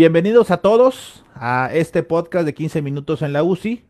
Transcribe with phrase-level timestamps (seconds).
[0.00, 3.84] bienvenidos a todos a este podcast de 15 minutos en la UCI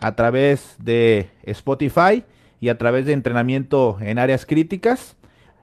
[0.00, 2.24] a través de Spotify
[2.60, 5.14] y a través de entrenamiento en áreas críticas.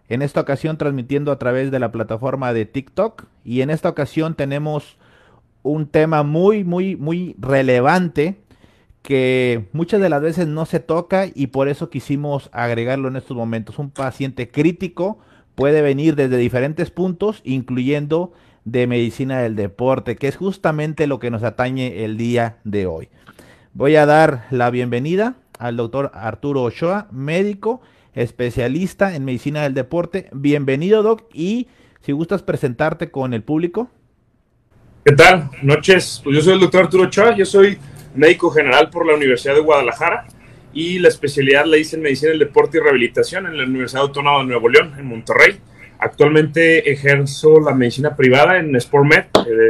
[0.08, 4.36] En esta ocasión transmitiendo a través de la plataforma de TikTok y en esta ocasión
[4.36, 4.96] tenemos
[5.64, 8.40] un tema muy, muy, muy relevante
[9.02, 13.36] que muchas de las veces no se toca y por eso quisimos agregarlo en estos
[13.36, 13.78] momentos.
[13.80, 15.20] Un paciente crítico
[15.56, 18.32] puede venir desde diferentes puntos, incluyendo
[18.72, 23.10] de medicina del deporte, que es justamente lo que nos atañe el día de hoy.
[23.74, 27.82] Voy a dar la bienvenida al doctor Arturo Ochoa, médico,
[28.14, 30.30] especialista en medicina del deporte.
[30.34, 31.68] Bienvenido, Doc, y
[32.02, 33.90] si gustas presentarte con el público.
[35.04, 35.50] ¿Qué tal?
[35.64, 36.22] Noches.
[36.24, 37.78] Pues yo soy el doctor Arturo Ochoa, yo soy
[38.16, 40.28] médico general por la Universidad de Guadalajara
[40.74, 44.40] y la especialidad la hice en medicina del deporte y rehabilitación en la Universidad Autónoma
[44.40, 45.60] de Nuevo León, en Monterrey.
[46.00, 49.26] Actualmente ejerzo la medicina privada en SportMed,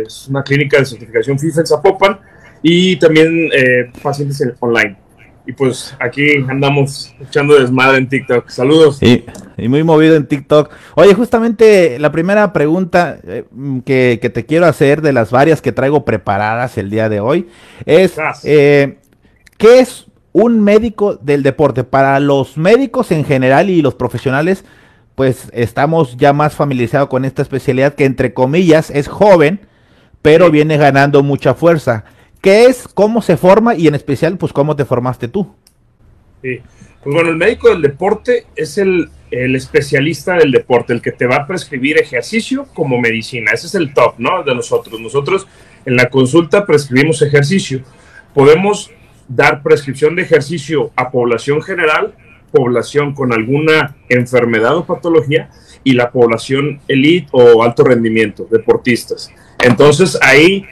[0.06, 2.20] es una clínica de certificación FIFA en Zapopan
[2.62, 4.96] y también eh, pacientes online.
[5.48, 8.48] Y pues aquí andamos echando desmadre en TikTok.
[8.50, 9.02] Saludos.
[9.02, 9.26] Y,
[9.68, 10.70] muy movido en TikTok.
[10.94, 13.46] Oye, justamente la primera pregunta eh,
[13.84, 17.48] que, te quiero hacer de las varias que traigo preparadas el día de hoy
[17.88, 19.00] es, eh,
[19.58, 21.84] ¿qué es un médico del deporte?
[21.84, 24.64] Para los médicos en general y los profesionales,
[25.20, 29.60] pues estamos ya más familiarizados con esta especialidad que entre comillas es joven,
[30.22, 32.06] pero viene ganando mucha fuerza.
[32.42, 32.88] ¿Qué es?
[32.88, 33.76] ¿Cómo se forma?
[33.76, 35.54] Y en especial, pues, ¿cómo te formaste tú?
[36.42, 36.62] Sí.
[37.04, 41.28] Pues bueno, el médico del deporte es el, el, especialista del deporte, el que te
[41.28, 43.52] va a prescribir ejercicio como medicina.
[43.52, 44.44] Ese es el top, ¿no?
[44.44, 45.02] De nosotros.
[45.02, 45.48] Nosotros
[45.86, 47.82] en la consulta prescribimos ejercicio.
[48.34, 48.90] Podemos
[49.28, 52.14] dar prescripción de ejercicio a población general
[52.52, 55.50] población con alguna enfermedad o patología
[55.84, 59.32] y la población elite o alto rendimiento, deportistas.
[59.60, 60.66] Entonces ahí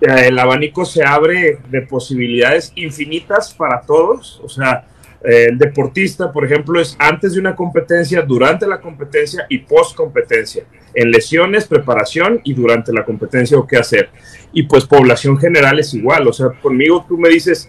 [0.00, 4.86] eh, el abanico se abre de posibilidades infinitas para todos, o sea,
[5.24, 9.96] eh, el deportista, por ejemplo, es antes de una competencia, durante la competencia y post
[9.96, 10.64] competencia.
[10.94, 14.10] En lesiones, preparación y durante la competencia o qué hacer.
[14.52, 16.28] Y pues población general es igual.
[16.28, 17.68] O sea, conmigo tú me dices,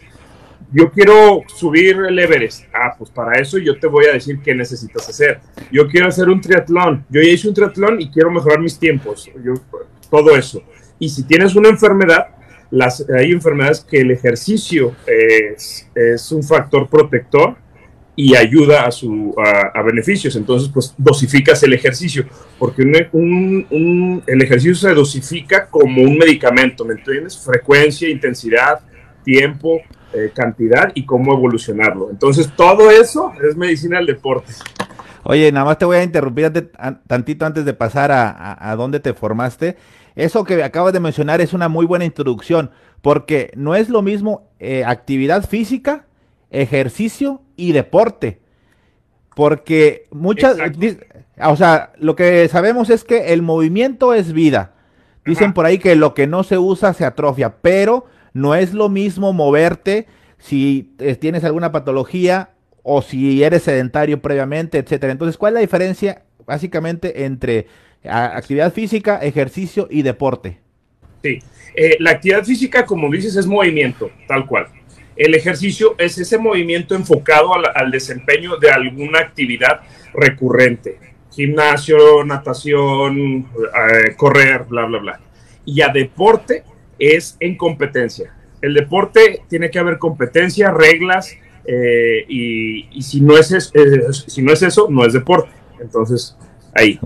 [0.72, 2.66] yo quiero subir el Everest.
[2.74, 5.40] Ah, pues para eso yo te voy a decir qué necesitas hacer.
[5.72, 7.06] Yo quiero hacer un triatlón.
[7.10, 9.30] Yo ya hice un triatlón y quiero mejorar mis tiempos.
[9.44, 9.54] Yo,
[10.10, 10.64] todo eso.
[11.00, 12.28] Y si tienes una enfermedad,
[12.72, 17.56] las, hay enfermedades que el ejercicio es, es un factor protector
[18.16, 20.36] y ayuda a, su, a, beneficios.
[20.36, 22.26] Entonces, pues dosificas el ejercicio,
[22.60, 22.82] porque
[23.14, 27.38] un, un, el ejercicio se dosifica como un medicamento, ¿me entiendes?
[27.38, 28.82] Frecuencia, intensidad,
[29.24, 29.82] tiempo,
[30.14, 32.10] eh, cantidad y cómo evolucionarlo.
[32.10, 34.54] Entonces, todo eso es medicina del deporte.
[35.24, 36.72] Oye, nada más te voy a interrumpir
[37.08, 39.78] tantito antes de pasar a, a, dónde te formaste.
[40.16, 42.72] Eso que acabas de mencionar es una muy buena introducción,
[43.02, 46.06] porque no es lo mismo eh, actividad física,
[46.50, 48.42] ejercicio y deporte.
[49.36, 50.58] Porque muchas,
[51.42, 54.74] o sea, lo que sabemos es que el movimiento es vida.
[55.26, 58.90] Dicen por ahí que lo que no se usa se atrofia, pero no es lo
[58.90, 60.08] mismo moverte
[60.38, 62.52] si eh, tienes alguna patología
[62.84, 65.12] o si eres sedentario previamente, etcétera.
[65.12, 67.68] Entonces, ¿cuál es la diferencia básicamente entre
[68.04, 70.60] actividad física, ejercicio y deporte?
[71.22, 71.40] Sí,
[71.76, 74.68] eh, la actividad física, como dices, es movimiento, tal cual.
[75.16, 79.82] El ejercicio es ese movimiento enfocado al, desempeño de alguna actividad
[80.14, 80.98] recurrente.
[81.32, 85.20] Gimnasio, natación, eh, correr, bla, bla, bla.
[85.66, 86.64] Y a deporte
[87.00, 88.34] es en competencia.
[88.62, 94.52] El deporte tiene que haber competencia, reglas, eh, y, si, no es, eh, si no
[94.52, 95.52] es eso, no es deporte.
[95.80, 96.36] Entonces,
[96.74, 97.00] ahí.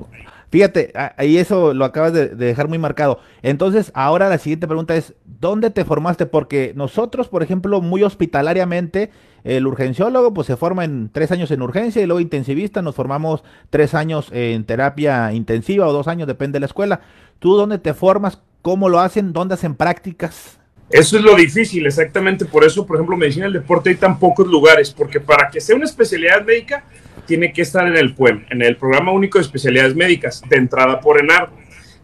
[0.53, 3.19] Fíjate, ahí eso lo acabas de, dejar muy marcado.
[3.41, 6.27] Entonces, ahora la siguiente pregunta es, ¿dónde te formaste?
[6.27, 9.09] Porque nosotros, por ejemplo, muy hospitalariamente,
[9.43, 13.43] el urgenciólogo pues se forma en tres años en urgencia y luego intensivista nos formamos
[13.69, 17.01] tres años en terapia intensiva o dos años, depende de la escuela.
[17.39, 18.39] ¿Tú dónde te formas?
[18.63, 19.33] ¿Cómo lo hacen?
[19.33, 20.57] ¿Dónde hacen prácticas?
[20.89, 22.45] Eso es lo difícil, exactamente.
[22.45, 25.75] Por eso, por ejemplo, medicina del deporte hay tan pocos lugares, porque para que sea
[25.75, 26.85] una especialidad médica,
[27.25, 31.01] tiene que estar en el PUEM, en el Programa Único de Especialidades Médicas, de entrada
[31.01, 31.49] por ENAR.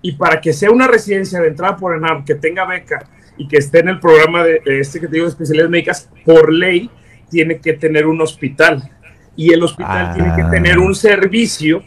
[0.01, 3.07] Y para que sea una residencia de entrada por ENAR, que tenga beca
[3.37, 6.51] y que esté en el programa de, este que te digo de especialidades médicas, por
[6.51, 6.89] ley,
[7.29, 8.91] tiene que tener un hospital.
[9.37, 11.85] Y el hospital tiene que tener un servicio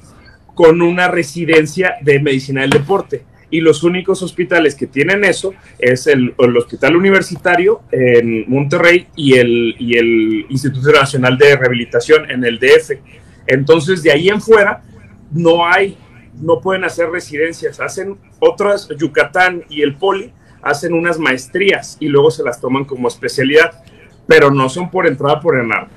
[0.55, 6.09] con una residencia de medicina del deporte y los únicos hospitales que tienen eso es
[6.09, 12.59] el, Hospital Universitario en Monterrey y el, y el Instituto Nacional de Rehabilitación en el
[12.59, 12.93] DF.
[13.47, 14.83] Entonces, de ahí en fuera,
[15.31, 15.97] no hay
[16.35, 20.33] no pueden hacer residencias, hacen otras, Yucatán y el Poli
[20.63, 23.83] hacen unas maestrías y luego se las toman como especialidad,
[24.27, 25.89] pero no son por entrada por ENAR.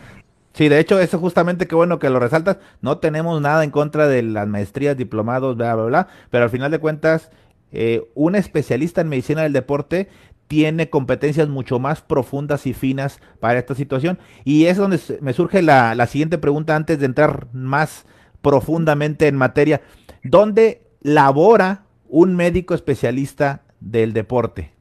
[0.54, 2.58] Sí, de hecho, eso justamente qué bueno que lo resaltas.
[2.82, 6.72] No tenemos nada en contra de las maestrías, diplomados, bla, bla, bla, pero al final
[6.72, 7.30] de cuentas,
[7.76, 10.10] eh, un especialista en medicina del deporte
[10.48, 14.20] tiene competencias mucho más profundas y finas para esta situación.
[14.44, 18.06] Y es donde me surge la, la siguiente pregunta antes de entrar más
[18.42, 19.82] profundamente en materia.
[20.24, 24.72] ¿Dónde labora un médico especialista del deporte?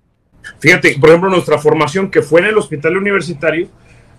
[0.58, 3.68] Fíjate, por ejemplo, nuestra formación que fue en el hospital universitario,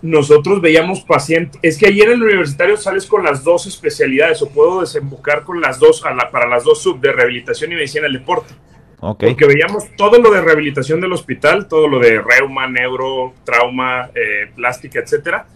[0.01, 4.50] nosotros veíamos pacientes, es que ayer en el universitario sales con las dos especialidades o
[4.50, 8.53] puedo desembocar con las dos para las dos sub de rehabilitación y medicina del deporte.
[9.00, 9.30] Okay.
[9.30, 14.50] Porque veíamos todo lo de rehabilitación del hospital, todo lo de reuma, neuro, trauma, eh,
[14.56, 15.47] plástica, etcétera,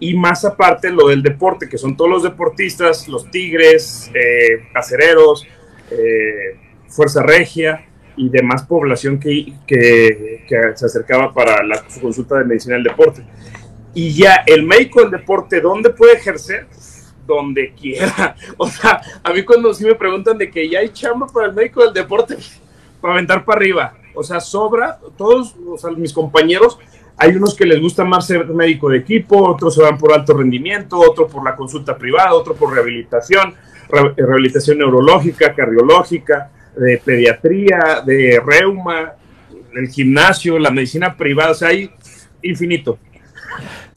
[0.00, 5.46] y más aparte lo del deporte, que son todos los deportistas, los tigres, eh, acereros,
[5.90, 6.58] eh,
[6.88, 12.84] fuerza regia, y demás población que, que, se acercaba para la consulta de medicina del
[12.84, 13.22] deporte.
[13.98, 16.68] Y ya el médico del deporte, ¿dónde puede ejercer?
[17.26, 18.36] Donde quiera.
[18.56, 21.52] O sea, a mí cuando sí me preguntan de que ya hay chamba para el
[21.52, 22.36] médico del deporte,
[23.00, 23.94] para aventar para arriba.
[24.14, 25.56] O sea, sobra, todos
[25.96, 26.78] mis compañeros,
[27.16, 30.32] hay unos que les gusta más ser médico de equipo, otros se van por alto
[30.32, 33.56] rendimiento, otro por la consulta privada, otro por rehabilitación,
[34.16, 39.14] rehabilitación neurológica, cardiológica de pediatría, de reuma,
[39.74, 41.90] el gimnasio, la medicina privada, o sea, hay
[42.42, 42.96] infinito.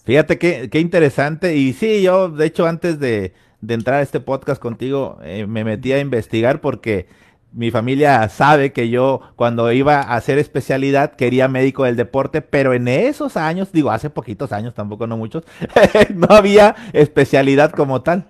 [0.04, 1.56] Fíjate qué, qué interesante.
[1.56, 3.34] Y sí, yo, de hecho, antes de,
[3.68, 7.08] entrar a este podcast contigo, eh, me metí a investigar porque
[7.54, 12.74] mi familia sabe que yo cuando iba a hacer especialidad quería médico del deporte, pero
[12.74, 15.44] en esos años, digo, hace poquitos años, tampoco no muchos,
[16.16, 18.28] no había especialidad como tal.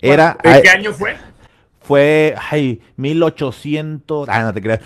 [0.00, 1.14] Era, ¿De qué año fue?
[1.84, 4.80] fue, ay, 1800, ah, no te creas.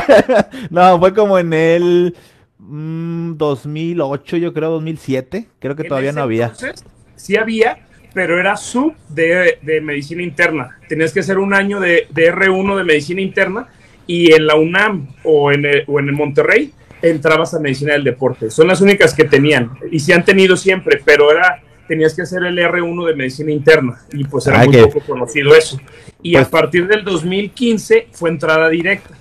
[0.70, 2.16] no, fue como en el
[2.60, 6.46] 2008, mm, yo creo, 2007, creo que todavía no había.
[6.46, 6.84] Entonces,
[7.16, 10.78] sí había, pero era sub de, medicina interna.
[10.88, 13.68] Tenías que hacer un año de, R1 de medicina interna
[14.06, 16.72] y en la UNAM o en, el, o en el Monterrey
[17.02, 18.50] entrabas a medicina del deporte.
[18.50, 22.44] Son las únicas que tenían y sí han tenido siempre, pero era tenías que hacer
[22.44, 25.80] el R1 de medicina interna y pues era muy poco conocido eso.
[26.22, 29.16] Y a pues partir del 2015 fue entrada directa.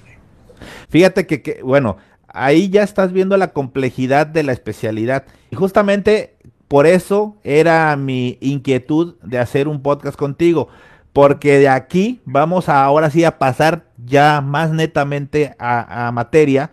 [0.90, 1.98] Fíjate que, bueno,
[2.34, 5.26] ahí ya estás viendo la complejidad de la especialidad.
[5.52, 6.36] Y justamente
[6.68, 10.68] por eso era mi inquietud de hacer un podcast contigo.
[11.14, 16.72] Porque de aquí vamos a, ahora sí a pasar ya más netamente a, a materia,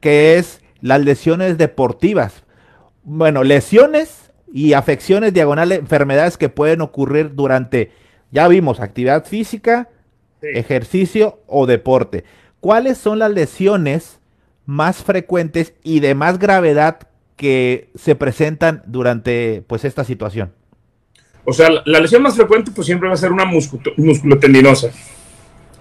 [0.00, 2.42] que es las lesiones deportivas.
[3.04, 7.92] Bueno, lesiones y afecciones diagonales, enfermedades que pueden ocurrir durante,
[8.32, 9.88] ya vimos, actividad física,
[10.42, 12.24] ejercicio o deporte.
[12.60, 14.18] ¿Cuáles son las lesiones
[14.66, 20.52] más frecuentes y de más gravedad que se presentan durante pues esta situación?
[21.44, 24.90] O sea, la lesión más frecuente pues siempre va a ser una musculotendinosa,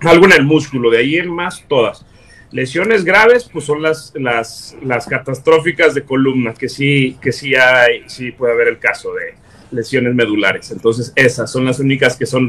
[0.02, 2.06] algo en el músculo, de ahí en más todas.
[2.52, 8.04] Lesiones graves, pues son las, las, las catastróficas de columna, que sí, que sí hay,
[8.08, 9.34] sí puede haber el caso de
[9.72, 10.70] lesiones medulares.
[10.72, 12.48] Entonces, esas son las únicas que son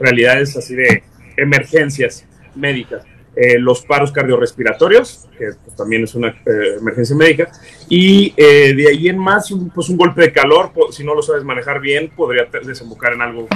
[0.00, 1.02] realidades así de
[1.36, 2.24] emergencias
[2.54, 3.04] médicas.
[3.38, 7.50] Eh, los paros cardiorrespiratorios, que pues, también es una eh, emergencia médica,
[7.86, 11.44] y eh, de ahí en más, pues un golpe de calor, si no lo sabes
[11.44, 13.46] manejar bien, podría desembocar en algo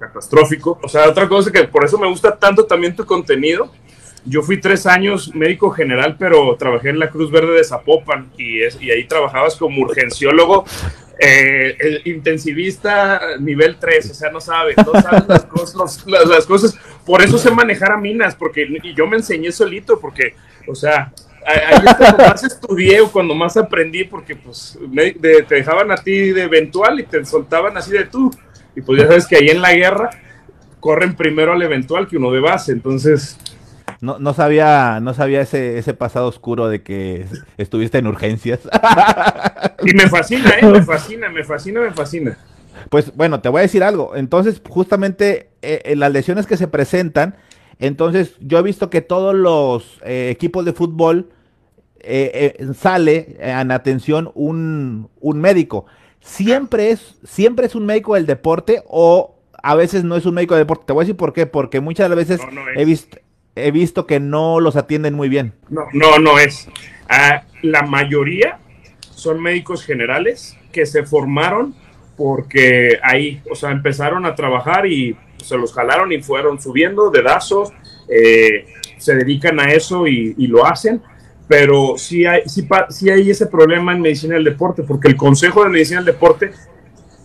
[0.00, 0.80] catastrófico.
[0.82, 3.70] O sea, otra cosa que por eso me gusta tanto también tu contenido,
[4.24, 8.62] yo fui tres años médico general, pero trabajé en la Cruz Verde de Zapopan y,
[8.62, 10.64] es, y ahí trabajabas como urgenciólogo,
[11.22, 16.78] eh, intensivista nivel 3, o sea, no sabes, no sabes las cosas, las, cosas.
[17.04, 20.34] Por eso sé manejar a minas, porque y yo me enseñé solito, porque,
[20.66, 21.12] o sea,
[21.46, 26.32] ahí es cuando más estudié o cuando más aprendí, porque pues te dejaban a ti
[26.32, 28.30] de eventual y te soltaban así de tú.
[28.76, 30.10] Y pues ya sabes que ahí en la guerra
[30.78, 33.36] corren primero al eventual que uno de base, entonces
[34.00, 37.26] no, no sabía, no sabía ese, ese pasado oscuro de que
[37.58, 38.60] estuviste en urgencias.
[39.82, 40.64] Y me fascina, ¿eh?
[40.64, 42.38] Me fascina, me fascina, me fascina.
[42.90, 44.14] Pues bueno, te voy a decir algo.
[44.14, 47.36] Entonces, justamente eh, en las lesiones que se presentan,
[47.78, 51.30] entonces yo he visto que todos los eh, equipos de fútbol
[52.00, 55.86] eh, sale en atención un, un médico.
[56.20, 60.54] Siempre es, siempre es un médico del deporte o a veces no es un médico
[60.54, 60.84] del deporte.
[60.86, 62.40] Te voy a decir por qué, porque muchas veces
[62.74, 63.18] he visto
[63.54, 65.54] he visto que no los atienden muy bien.
[65.68, 66.68] No, no, no es.
[67.08, 68.58] Ah, la mayoría
[69.14, 71.74] son médicos generales que se formaron
[72.20, 77.72] porque ahí, o sea, empezaron a trabajar y se los jalaron y fueron subiendo dedazos,
[78.10, 78.66] eh,
[78.98, 81.00] se dedican a eso y, lo hacen,
[81.48, 85.64] pero sí hay, sí, sí hay ese problema en medicina del deporte, porque el Consejo
[85.64, 86.50] de Medicina del Deporte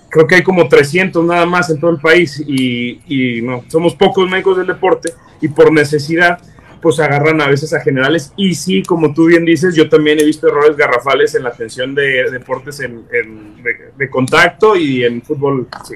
[0.08, 3.96] creo que hay como 300 nada más en todo el país y, y, no, somos
[3.96, 5.12] pocos médicos del deporte
[5.42, 6.40] y por necesidad
[6.86, 10.24] pues agarran a veces a generales y sí, como tú bien dices, yo también he
[10.24, 15.96] visto errores garrafales en la atención de deportes en, de, contacto y en fútbol, sí.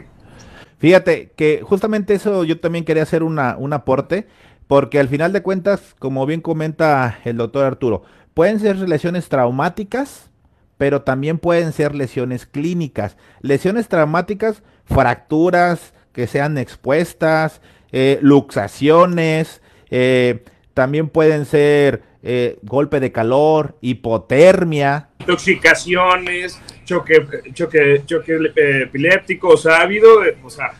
[0.79, 4.25] Fíjate que justamente eso yo también quería hacer una, un aporte,
[4.65, 8.01] porque al final de cuentas, como bien comenta el doctor Arturo,
[8.33, 10.31] pueden ser lesiones traumáticas,
[10.79, 13.15] pero también pueden ser lesiones clínicas.
[13.41, 20.43] Lesiones traumáticas, fracturas que sean expuestas, eh, luxaciones, eh,
[20.79, 25.09] también pueden ser eh, golpe de calor, hipotermia.
[25.19, 27.15] Intoxicaciones, choque,
[27.51, 30.71] choque, choque eh, epiléptico, o sea, ha habido, eh, o sea.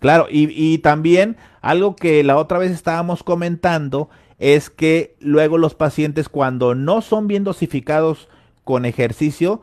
[0.00, 5.74] Claro, y, y también algo que la otra vez estábamos comentando es que luego los
[5.74, 8.30] pacientes cuando no son bien dosificados
[8.64, 9.60] con ejercicio,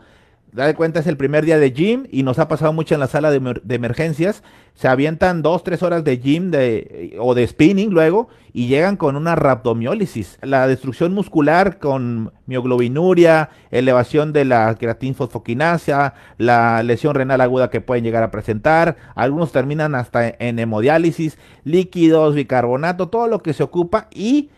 [0.52, 3.08] de cuenta, es el primer día de gym y nos ha pasado mucho en la
[3.08, 4.44] sala de, emergencias.
[4.74, 9.16] Se avientan dos, tres horas de gym de, o de spinning luego y llegan con
[9.16, 10.40] una rhabdomiólisis.
[10.42, 14.76] La destrucción muscular con mioglobinuria, elevación de la
[15.16, 18.98] fosfoquinasa, la lesión renal aguda que pueden llegar a presentar.
[19.16, 24.50] Algunos terminan hasta en hemodiálisis, líquidos, bicarbonato, todo lo que se ocupa y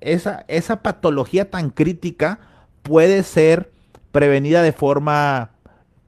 [0.00, 2.40] esa, esa patología tan crítica
[2.82, 3.70] puede ser
[4.12, 5.52] prevenida de forma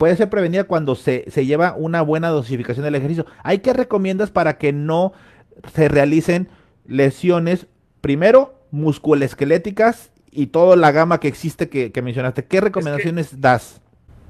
[0.03, 3.25] puede ser prevenida cuando se, se, lleva una buena dosificación del ejercicio.
[3.45, 5.13] ¿Hay que recomiendas para que no
[5.77, 6.49] se realicen
[6.89, 7.69] lesiones,
[8.01, 12.45] primero, musculoesqueléticas y toda la gama que existe que, mencionaste?
[12.47, 13.81] ¿Qué recomendaciones das?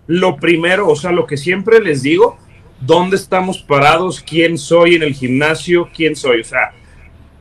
[0.06, 2.36] Lo primero, o sea, lo que siempre les digo,
[2.82, 4.20] ¿dónde estamos parados?
[4.20, 5.88] ¿Quién soy en el gimnasio?
[5.96, 6.42] ¿Quién soy?
[6.42, 6.72] O sea,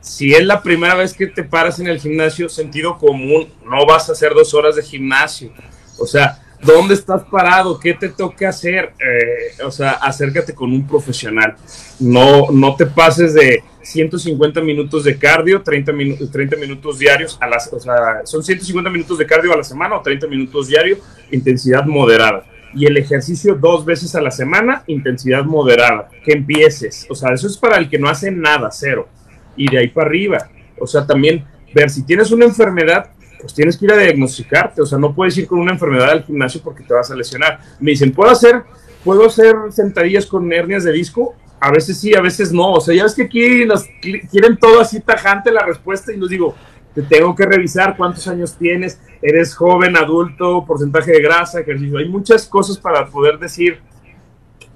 [0.00, 4.08] si es la primera vez que te paras en el gimnasio, sentido común, no vas
[4.08, 5.52] a hacer dos horas de gimnasio
[6.02, 7.78] o sea, ¿dónde estás parado?
[7.78, 8.92] ¿Qué te toca hacer?
[8.98, 11.54] Eh, o sea, acércate con un profesional.
[12.00, 15.92] No, no te pases de 150 minutos de cardio, 30,
[16.30, 19.96] 30 minutos diarios, a las, o sea, son 150 minutos de cardio a la semana
[19.96, 20.98] o 30 minutos diario,
[21.30, 22.44] intensidad moderada.
[22.74, 26.08] Y el ejercicio dos veces a la semana, intensidad moderada.
[26.24, 27.06] Que empieces.
[27.10, 29.08] O sea, eso es para el que no hace nada, cero.
[29.56, 30.48] Y de ahí para arriba.
[30.80, 31.44] O sea, también
[31.74, 33.10] ver si tienes una enfermedad,
[33.42, 36.22] pues tienes que ir a diagnosticarte, o sea, no puedes ir con una enfermedad al
[36.22, 37.58] gimnasio porque te vas a lesionar.
[37.80, 38.62] Me dicen, ¿puedo hacer,
[39.02, 41.34] puedo hacer sentadillas con hernias de disco?
[41.60, 43.84] A veces sí, a veces no, o sea, ya ves que aquí nos
[44.30, 46.54] quieren todo así tajante la respuesta y nos digo,
[46.94, 52.08] te tengo que revisar cuántos años tienes, eres joven, adulto, porcentaje de grasa, ejercicio, hay
[52.08, 53.80] muchas cosas para poder decir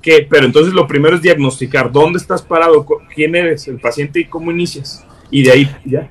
[0.03, 4.25] que, pero entonces lo primero es diagnosticar dónde estás parado, quién eres, el paciente y
[4.25, 6.11] cómo inicias, y de ahí ya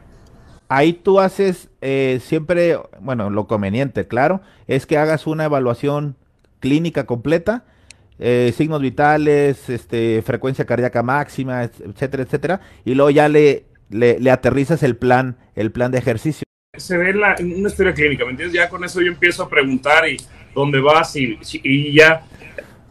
[0.70, 6.16] ahí tú haces eh, siempre, bueno, lo conveniente, claro, es que hagas una evaluación
[6.60, 7.66] clínica completa,
[8.18, 14.84] eh, signos vitales, este, frecuencia cardíaca máxima, etcétera, etcétera, y luego ya le, le, aterrizas
[14.84, 16.44] el plan, el plan de ejercicio.
[16.78, 18.56] Se ve la, una historia clínica, ¿me entiendes?
[18.56, 20.18] Ya con eso yo empiezo a preguntar y
[20.54, 22.26] dónde vas y, y ya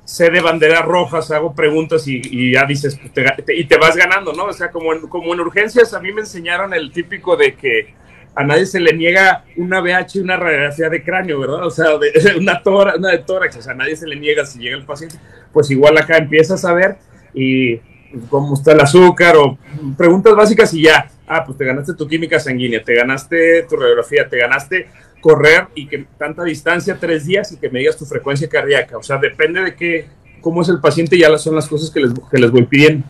[0.05, 4.45] sé de banderas rojas, hago preguntas y, ya dices, pues, y te vas ganando, ¿no?
[4.45, 7.95] O sea, como en, como en urgencias, a mí me enseñaron el típico de que
[8.35, 11.67] a nadie se le niega una BH y una radiografía de cráneo, ¿verdad?
[11.67, 14.45] O sea, de, una, tora, una de tórax, o sea, a nadie se le niega
[14.45, 15.17] si llega el paciente.
[15.53, 16.97] Pues igual acá empiezas a ver
[17.33, 17.81] y
[18.29, 19.59] cómo está el azúcar o
[19.97, 24.29] preguntas básicas y ya, ah, pues te ganaste tu química sanguínea, te ganaste tu radiografía,
[24.29, 24.89] te ganaste
[25.25, 28.99] correr y que tanta distancia, tres días y que me digas tu frecuencia cardíaca.
[28.99, 30.07] O sea, depende de qué,
[30.43, 33.07] cómo es el paciente, ya son las cosas que les, que les voy pidiendo.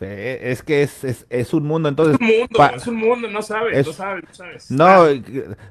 [0.00, 2.16] es que es, es, un mundo, entonces.
[2.18, 4.70] Es un mundo, es un mundo, no sabes, no sabes, no sabes.
[4.70, 5.04] No,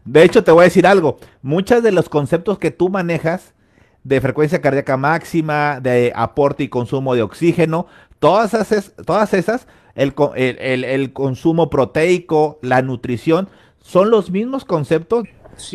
[0.06, 1.18] de hecho te voy a decir algo.
[1.41, 3.56] Muchos de los conceptos que tú manejas
[4.03, 7.88] de frecuencia cardíaca máxima, de aporte y consumo de oxígeno,
[8.20, 9.65] todas esas, todas esas
[9.96, 13.50] el, el, el consumo proteico, la nutrición,
[13.82, 15.24] son los mismos conceptos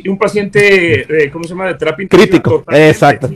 [0.07, 1.69] un paciente, eh, ¿cómo se llama?
[1.69, 2.31] De terapia intensiva.
[2.31, 3.31] Crítico, exacto.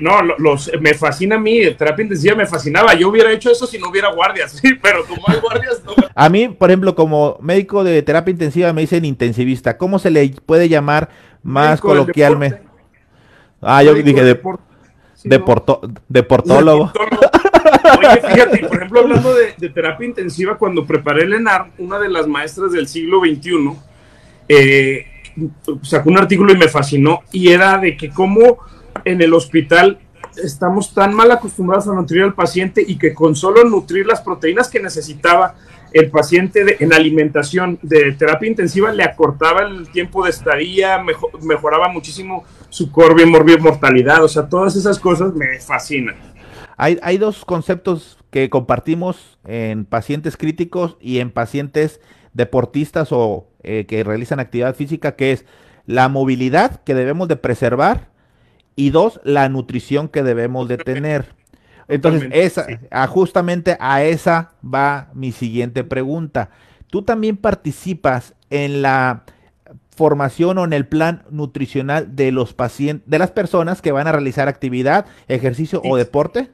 [0.00, 2.94] no, los, me fascina a mí, terapia intensiva me fascinaba.
[2.94, 5.92] Yo hubiera hecho eso si no hubiera guardias, sí, pero como hay guardias, no.
[6.14, 9.76] A mí, por ejemplo, como médico de terapia intensiva me dicen intensivista.
[9.76, 11.08] ¿Cómo se le puede llamar
[11.42, 12.62] más coloquialmente?
[13.60, 14.38] Ah, yo dije de,
[16.08, 16.92] deportólogo.
[17.98, 22.08] Oye, fíjate, por ejemplo, hablando de, de, terapia intensiva, cuando preparé el ENAR, una de
[22.08, 23.76] las maestras del siglo XXI,
[24.48, 25.06] eh,
[25.82, 28.58] sacó un artículo y me fascinó, y era de que como
[29.04, 29.98] en el hospital
[30.42, 34.68] estamos tan mal acostumbrados a nutrir al paciente y que con solo nutrir las proteínas
[34.68, 35.54] que necesitaba
[35.92, 41.00] el paciente en alimentación de terapia intensiva le acortaba el tiempo de estadía,
[41.42, 42.90] mejoraba muchísimo su
[43.26, 46.16] morbio, mortalidad, o sea, todas esas cosas me fascinan.
[46.76, 52.00] Hay, hay dos conceptos que compartimos en pacientes críticos y en pacientes
[52.32, 55.44] deportistas o eh, que realizan actividad física, que es
[55.86, 58.08] la movilidad que debemos de preservar
[58.76, 61.34] y dos, la nutrición que debemos de tener.
[61.88, 66.50] Entonces, esa, ah, justamente a esa va mi siguiente pregunta.
[66.88, 69.24] ¿Tú también participas en la
[69.94, 74.12] formación o en el plan nutricional de los pacientes, de las personas que van a
[74.12, 76.50] realizar actividad, ejercicio o deporte?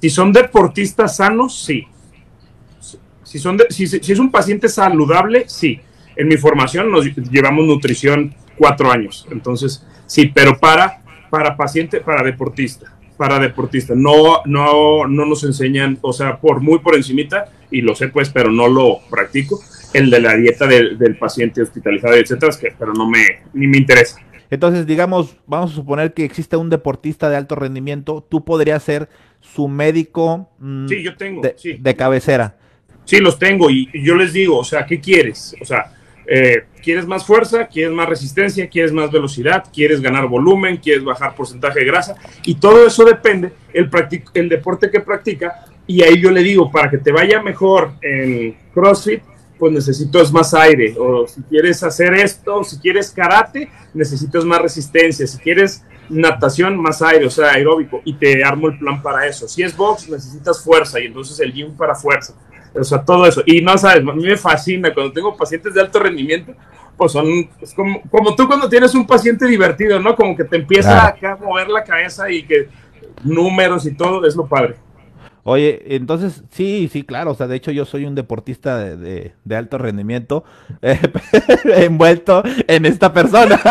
[0.00, 1.86] Si son deportistas sanos, sí.
[3.24, 5.80] Si, son si, es un paciente saludable, sí.
[6.16, 9.26] En mi formación nos llevamos nutrición cuatro años.
[9.30, 13.96] Entonces, sí, pero para, para paciente, para deportista para deportistas.
[13.96, 18.30] No, no, no nos enseñan, o sea, por muy por encimita, y lo sé pues,
[18.30, 19.60] pero no lo practico,
[19.92, 24.20] el de la dieta del paciente hospitalizado, etcétera, que, pero no me, ni me interesa.
[24.50, 29.08] Entonces, digamos, vamos a suponer que existe un deportista de alto rendimiento, tú podrías ser
[29.40, 32.56] su médico mm, sí, yo tengo, de, de cabecera.
[33.04, 35.54] Sí, los tengo y yo les digo, o sea, ¿qué quieres?
[35.60, 35.92] O sea,
[36.26, 37.66] eh, ¿Quieres más fuerza?
[37.66, 38.68] ¿Quieres más resistencia?
[38.68, 39.64] ¿Quieres más velocidad?
[39.72, 40.76] ¿Quieres ganar volumen?
[40.76, 42.14] ¿Quieres bajar porcentaje de grasa?
[42.44, 45.64] Y todo eso depende el, deporte que practica.
[45.86, 49.22] Y ahí yo le digo, para que te vaya mejor en CrossFit,
[49.58, 50.94] pues necesitas más aire.
[50.98, 55.26] O si quieres hacer esto, si quieres karate, necesitas más resistencia.
[55.26, 58.00] Si quieres natación, más aire, o sea, aeróbico.
[58.04, 59.48] Y te armo el plan para eso.
[59.48, 61.00] Si es box, necesitas fuerza.
[61.00, 62.34] Y entonces el gym para fuerza.
[62.78, 63.42] O sea, todo eso.
[63.46, 66.54] Y no sabes, a mí me fascina cuando tengo pacientes de alto rendimiento,
[66.96, 67.26] pues son
[67.74, 70.16] como, como, tú cuando tienes un paciente divertido, ¿no?
[70.16, 72.68] Como que te empieza a mover la cabeza y que
[73.22, 74.76] números y todo, es lo padre.
[75.48, 79.56] Oye, entonces, sí, sí, claro, o sea, de hecho yo soy un deportista de, de,
[79.56, 80.42] alto rendimiento
[80.82, 80.98] eh,
[81.66, 83.54] envuelto en esta persona.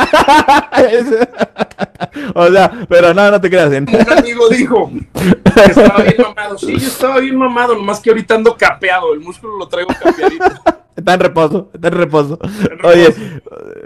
[2.33, 3.71] o sea, pero no, no te creas.
[3.71, 4.89] Un amigo dijo
[5.61, 6.57] estaba bien mamado.
[6.57, 10.45] Sí, yo estaba bien mamado, nomás que ahorita ando capeado, el músculo lo traigo capeadito.
[10.95, 12.39] Está en reposo, está en reposo.
[12.85, 13.13] Oye,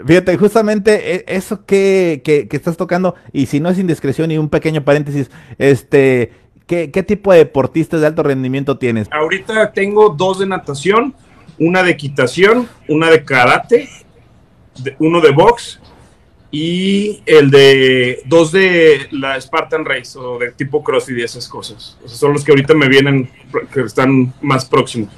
[0.06, 4.38] fíjate, justamente e, eso que, que, que estás tocando, y si no es indiscreción y
[4.38, 5.28] un pequeño paréntesis,
[5.58, 6.30] este
[6.70, 9.08] ¿Qué, tipo de deportistas de alto rendimiento tienes?
[9.10, 11.16] Ahorita tengo dos de natación,
[11.58, 13.88] una de equitación, una de karate,
[15.00, 15.80] uno de box
[16.50, 21.96] y el de dos de la Spartan Race o de tipo CrossFit y esas cosas.
[22.06, 23.30] son los que ahorita me vienen,
[23.72, 25.10] que están más próximos.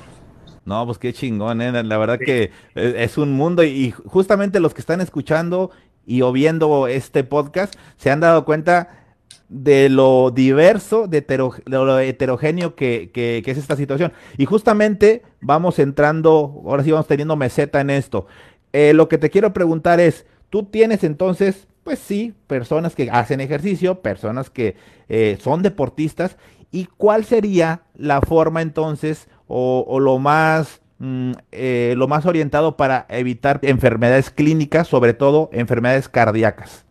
[0.64, 1.83] No, pues qué chingón, ¿eh?
[1.83, 5.71] la verdad que eh, es un mundo y justamente los que están escuchando
[6.07, 9.03] y o viendo este podcast se han dado cuenta
[9.49, 11.25] de lo diverso, de,
[11.66, 14.12] lo heterogéneo que, es esta situación.
[14.38, 18.27] Y justamente vamos entrando, ahora sí vamos teniendo meseta en esto.
[18.73, 23.40] Eh, lo que te quiero preguntar es, tú tienes entonces, pues sí, personas que hacen
[23.40, 24.76] ejercicio, personas que
[25.08, 26.36] eh, son deportistas,
[26.70, 30.82] ¿y cuál sería la forma entonces o, lo más...
[30.98, 36.84] Mm, eh, lo más orientado para evitar enfermedades clínicas, sobre todo enfermedades cardíacas.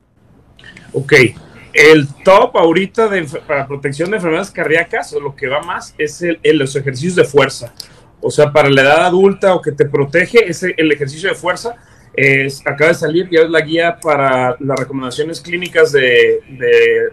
[0.91, 1.13] Ok,
[1.71, 6.23] el top ahorita de, para protección de enfermedades cardíacas, o lo que va más, es
[6.23, 7.73] el, los ejercicios de fuerza.
[8.21, 11.75] O sea, para la edad adulta o que te protege, es el ejercicio de fuerza.
[12.65, 16.41] Acaba de salir, ya es la guía para las recomendaciones clínicas de,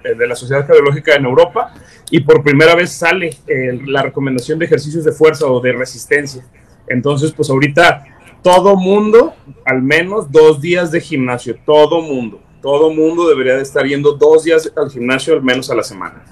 [0.04, 1.72] de, la Sociedad Cardiológica en Europa
[2.10, 3.36] y por primera vez sale
[3.86, 6.44] la recomendación de ejercicios de fuerza o de resistencia.
[6.88, 8.04] Entonces, pues ahorita
[8.42, 9.34] todo mundo,
[9.64, 14.44] al menos dos días de gimnasio, todo mundo todo mundo debería de estar yendo dos
[14.44, 16.24] días al gimnasio al menos a la semana.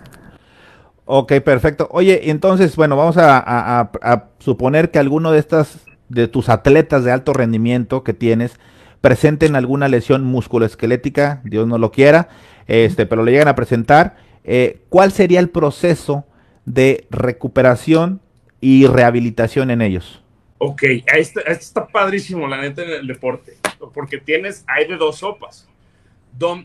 [1.05, 1.89] Ok, perfecto.
[1.93, 3.91] Oye, entonces, bueno, vamos a,
[4.39, 8.59] suponer que alguno de estas, de tus atletas de alto rendimiento que tienes,
[9.01, 12.29] presenten alguna lesión musculoesquelética, Dios no lo quiera,
[12.67, 14.17] este, pero le llegan a presentar.
[14.45, 16.25] Eh, ¿Cuál sería el proceso
[16.65, 18.21] de recuperación
[18.61, 20.23] y rehabilitación en ellos?
[20.59, 20.83] Ok,
[21.15, 23.57] esto, está padrísimo, la neta, en el deporte,
[23.93, 25.69] porque tienes, hay de dos sopas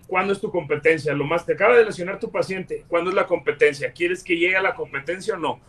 [0.07, 1.13] ¿Cuándo es tu competencia?
[1.13, 2.83] Lo más te acaba de lesionar tu paciente.
[2.87, 3.91] ¿Cuándo es la competencia?
[3.91, 5.59] ¿Quieres que llegue a la competencia o no?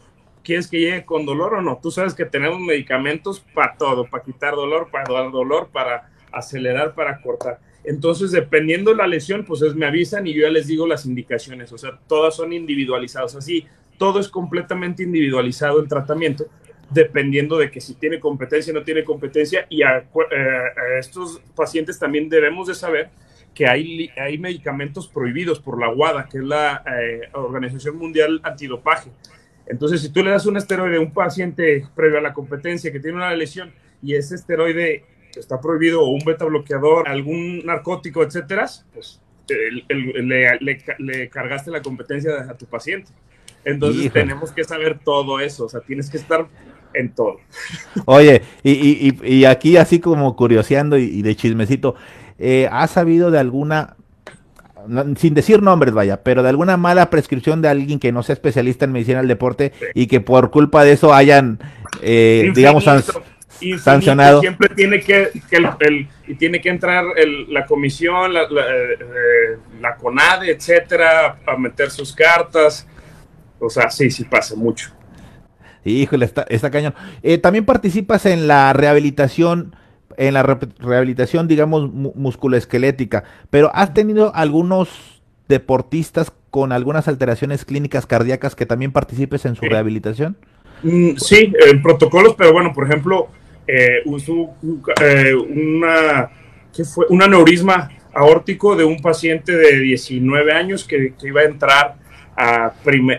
[0.42, 1.78] ¿Quieres que llegue con dolor o no?
[1.82, 6.94] Tú sabes que tenemos medicamentos para todo, para quitar dolor, para dar dolor, para acelerar,
[6.94, 7.60] para cortar.
[7.84, 11.06] Entonces, dependiendo de la lesión, pues es, me avisan y yo ya les digo las
[11.06, 11.72] indicaciones.
[11.72, 13.34] O sea, todas son individualizadas.
[13.34, 13.66] Así,
[13.98, 16.46] todo es completamente individualizado el tratamiento,
[16.90, 19.66] dependiendo de que si tiene competencia o no tiene competencia.
[19.68, 23.10] Y a, eh, a estos pacientes también debemos de saber
[23.54, 29.10] que hay, hay medicamentos prohibidos por la WADA, que es la eh, Organización Mundial Antidopaje.
[29.72, 33.00] Entonces, si tú le das un esteroide a un paciente previo a la competencia que
[33.00, 38.66] tiene una lesión y ese esteroide está prohibido o un beta bloqueador, algún narcótico, etcétera,
[38.92, 39.18] pues
[39.88, 43.12] le, cargaste la competencia a tu paciente.
[43.64, 46.46] Entonces tenemos que saber todo eso, o sea, tienes que estar
[46.92, 47.38] en todo.
[48.04, 51.94] Oye, y, aquí así como curioseando y, de chismecito,
[52.38, 53.96] eh, ¿has sabido de alguna,
[55.16, 58.84] sin decir nombres, vaya, pero de alguna mala prescripción de alguien que no sea especialista
[58.84, 61.58] en medicina del deporte y que por culpa de eso hayan,
[62.02, 62.84] eh, digamos,
[63.78, 64.40] sancionado?
[64.40, 67.04] Siempre tiene que, el, y tiene que entrar
[67.48, 72.86] la comisión, la, la, eh, la CONADE, etcétera, a meter sus cartas.
[73.58, 74.90] O sea, sí, sí pasa mucho.
[75.84, 76.94] Híjole, está, está cañón.
[77.22, 79.76] Eh, también participas en la rehabilitación,
[80.28, 88.54] en la rehabilitación, digamos, musculoesquelética, pero ¿has tenido algunos deportistas con algunas alteraciones clínicas cardíacas
[88.54, 90.36] que también participes en su rehabilitación?
[90.84, 93.28] Mm, sí, en protocolos, pero bueno, por ejemplo,
[93.66, 94.04] eh,
[95.00, 96.30] eh, una,
[96.72, 97.06] ¿qué fue?
[97.08, 101.96] un aneurisma aórtico de un paciente de 19 años que, iba a entrar
[102.36, 102.72] a,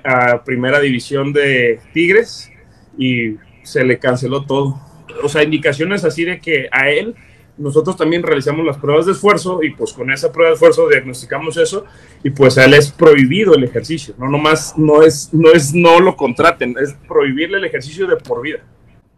[0.06, 2.50] a primera división de Tigres
[2.98, 4.93] y se le canceló todo.
[5.24, 7.16] O sea, indicaciones así de que a él
[7.58, 11.58] nosotros también realizamos las pruebas de esfuerzo y pues con esa prueba de esfuerzo diagnosticamos
[11.58, 11.86] eso
[12.24, 16.00] y pues a él es prohibido el ejercicio, no nomás no es no es no
[16.00, 18.60] lo contraten, es prohibirle el ejercicio de por vida.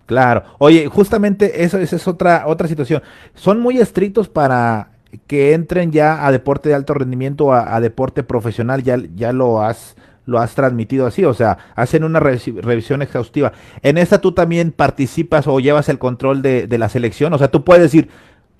[0.06, 0.44] Claro.
[0.60, 3.02] Oye, justamente eso esa es otra otra situación.
[3.34, 4.92] Son muy estrictos para
[5.28, 9.62] que entren ya a deporte de alto rendimiento, a, a deporte profesional, ya, ya lo
[9.62, 9.96] has
[10.26, 13.54] lo has transmitido así, o sea, hacen una revisión exhaustiva.
[13.82, 17.64] En esta tú también participas o llevas el control de, la selección, o sea, tú
[17.64, 18.10] puedes decir,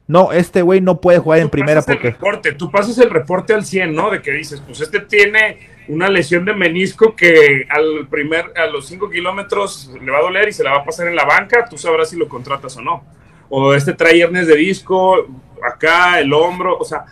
[0.08, 2.10] no, este güey no puede jugar en primera porque...
[2.10, 4.12] El reporte, tú pasas el reporte al 100, ¿no?
[4.12, 8.88] De que dices, pues este tiene una lesión de menisco que al primer, a los
[8.88, 11.66] 5 kilómetros le va a doler y se la va a pasar en la banca,
[11.70, 13.04] tú sabrás si lo contratas o no.
[13.50, 15.28] O este trae hernias de disco,
[15.64, 17.06] acá, el hombro, o sea,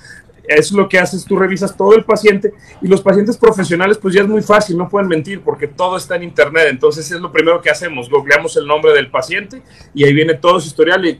[0.47, 4.21] es lo que haces, tú revisas todo el paciente y los pacientes profesionales pues ya
[4.21, 7.62] es muy fácil, no pueden mentir porque todo está en internet, entonces es lo primero
[7.62, 9.62] que hacemos, googleamos el nombre del paciente
[9.93, 11.17] y ahí viene todo su historial y,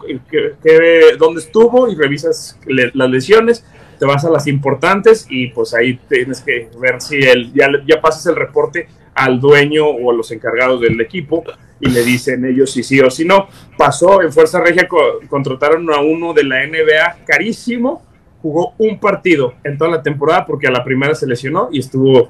[1.18, 3.66] dónde estuvo y revisas las lesiones,
[4.00, 8.02] te vas a las importantes y pues ahí tienes que ver si el, ya, ya
[8.02, 11.44] pasas el reporte al dueño o a los encargados del equipo
[11.80, 13.48] y le dicen ellos si sí o si no.
[13.78, 14.88] Pasó en Fuerza Regia,
[15.30, 18.02] contrataron a uno de la NBA carísimo
[18.44, 22.30] jugó un partido en toda la temporada porque a la primera se lesionó y estuvo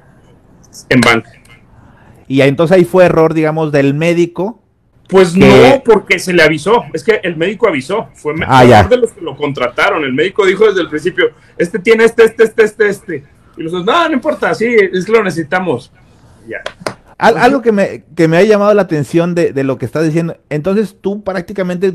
[0.87, 1.31] en banca.
[2.27, 4.61] Y entonces ahí fue error, digamos, del médico.
[5.09, 6.83] Pues no, porque se le avisó.
[6.93, 8.09] Es que el médico avisó.
[8.13, 8.83] Fue ah, ya.
[8.83, 10.03] de los que lo contrataron.
[10.03, 13.23] El médico dijo desde el principio: Este tiene este, este, este, este, este.
[13.57, 15.91] Y los dos, no, no importa, sí, es que lo necesitamos.
[16.47, 16.61] Ya.
[17.17, 20.37] algo que me, que me ha llamado la atención de, de, lo que estás diciendo.
[20.49, 21.93] Entonces tú prácticamente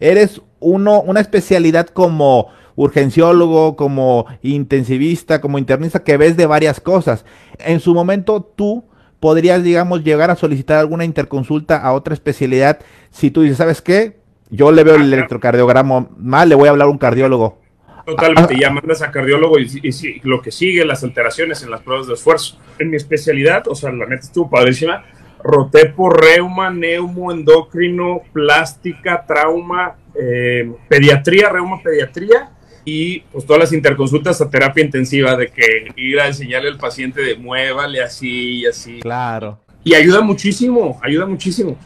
[0.00, 7.24] eres uno, una especialidad como urgenciólogo, como intensivista, como internista, que ves de varias cosas.
[7.58, 8.84] En su momento tú
[9.18, 12.78] podrías, digamos, llegar a solicitar alguna interconsulta a otra especialidad
[13.10, 14.18] si tú dices, ¿sabes qué?
[14.50, 17.58] Yo le veo el electrocardiograma mal, le voy a hablar a un cardiólogo.
[18.06, 22.06] Totalmente, ya mandas a cardiólogo y, y, lo que sigue, las alteraciones en las pruebas
[22.06, 22.58] de esfuerzo.
[22.78, 25.04] En mi especialidad, o sea, la neta estuvo padrísima,
[25.42, 32.52] roté por reuma, neumo, endocrino, plástica, trauma, eh, pediatría, reuma, pediatría
[32.88, 37.20] y pues todas las interconsultas a terapia intensiva de que ir a enseñarle al paciente
[37.20, 39.00] de muévale así y así.
[39.00, 39.58] Claro.
[39.84, 41.76] Y ayuda muchísimo, ayuda muchísimo.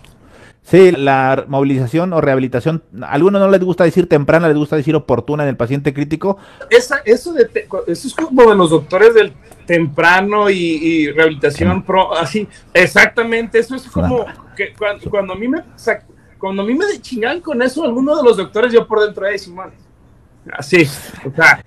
[0.62, 4.94] Sí, la movilización o rehabilitación, a algunos no les gusta decir temprana, les gusta decir
[4.94, 6.38] oportuna en el paciente crítico.
[6.70, 7.48] Esa, eso, de,
[7.88, 9.32] eso es como de los doctores del
[9.66, 14.24] temprano y, rehabilitación pro, así, exactamente, eso es como
[14.56, 14.72] que
[15.10, 15.64] cuando, a mí me
[16.38, 19.36] cuando a mí me chingan con eso, alguno de los doctores, yo por dentro de
[19.38, 19.81] Simón
[20.50, 20.88] Así,
[21.24, 21.62] o sea.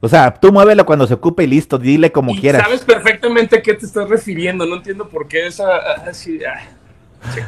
[0.00, 2.62] o sea, tú muévelo cuando se ocupe y listo, dile como quieras.
[2.62, 5.76] Sabes perfectamente a qué te estás refiriendo, no entiendo por qué esa.
[6.08, 6.60] Así, ah,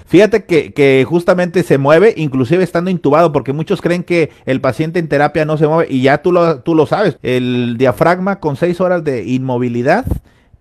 [0.07, 4.99] Fíjate que, que, justamente se mueve, inclusive estando intubado, porque muchos creen que el paciente
[4.99, 7.17] en terapia no se mueve, y ya tú lo, tú lo sabes.
[7.23, 10.05] El diafragma con seis horas de inmovilidad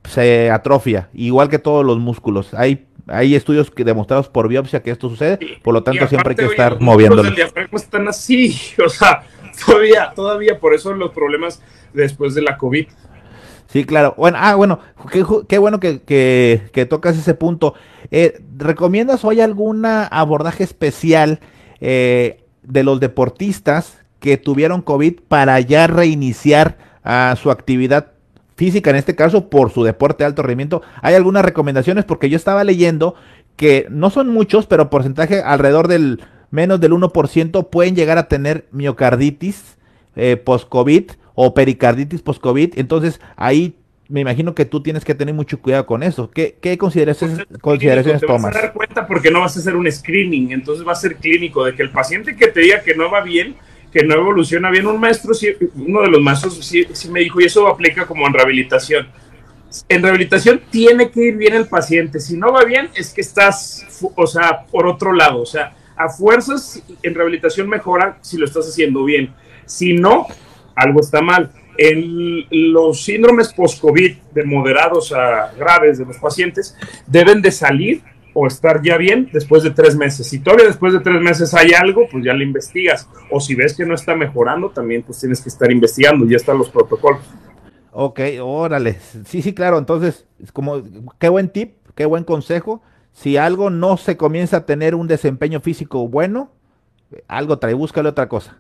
[0.08, 2.54] se atrofia, igual que todos los músculos.
[2.54, 6.36] Hay hay estudios que demostrados por biopsia que esto sucede, por lo tanto siempre hay
[6.36, 7.30] que estar moviéndolo.
[7.30, 9.24] El diafragma están así, o sea,
[9.66, 11.62] todavía, todavía por eso los problemas
[11.94, 12.88] después de la COVID.
[13.68, 14.14] Sí, claro.
[14.18, 14.80] Bueno, ah, bueno,
[15.48, 17.74] qué, bueno que, que, tocas ese punto.
[18.12, 21.42] Eh, ¿Recomiendas hoy algún abordaje especial
[21.82, 28.14] eh, de los deportistas que tuvieron COVID para ya reiniciar a su actividad
[28.56, 30.82] física, en este caso por su deporte de alto rendimiento.
[31.02, 33.16] Hay algunas recomendaciones porque yo estaba leyendo
[33.56, 38.68] que no son muchos, pero porcentaje alrededor del menos del 1% pueden llegar a tener
[38.72, 39.78] miocarditis
[40.16, 42.74] eh, post-COVID o pericarditis post-COVID.
[42.78, 43.76] Entonces ahí
[44.10, 46.32] me imagino que tú tienes que tener mucho cuidado con eso.
[46.32, 48.54] ¿Qué, qué consideraciones, Pues consideraciones te tomas?
[48.54, 51.18] Vas a dar cuenta porque no vas a hacer un screening, entonces va a ser
[51.18, 53.56] clínico, de que el paciente que te diga que no va bien,
[53.92, 55.34] que no evoluciona bien, un maestro,
[55.76, 59.08] uno de los maestros sí, sí me dijo, y eso aplica como en rehabilitación.
[59.90, 63.86] En rehabilitación tiene que ir bien el paciente, si no va bien es que estás,
[64.16, 68.68] o sea, por otro lado, o sea, a fuerzas en rehabilitación mejora si lo estás
[68.68, 69.34] haciendo bien,
[69.66, 70.28] si no,
[70.76, 71.52] algo está mal.
[71.78, 78.02] En los síndromes post-COVID de moderados a graves de los pacientes deben de salir
[78.40, 80.28] o estar ya bien después de tres meses.
[80.28, 83.10] Si todavía después de tres meses hay algo, pues ya le investigas.
[83.32, 86.26] O si ves que no está mejorando, también pues tienes que estar investigando.
[86.26, 87.22] Ya están los protocolos.
[87.92, 89.00] Ok, órale.
[89.26, 89.80] Sí, sí, claro.
[89.80, 90.84] Entonces, es como,
[91.20, 92.84] qué buen tip, qué buen consejo.
[93.18, 96.52] Si algo no se comienza a tener un desempeño físico bueno,
[97.28, 98.60] algo trae, búscale otra cosa.